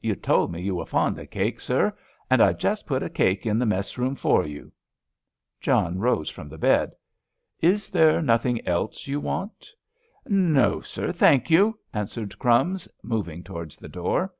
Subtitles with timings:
[0.00, 1.94] "You told me you were fond of cake, sir,
[2.30, 4.72] and I just put a cake in the mess room for you."
[5.60, 6.92] John rose from the bed.
[7.60, 9.68] "Is there nothing else you want?"
[10.26, 14.32] "No, sir, thank you," answered "Crumbs," moving towards the door.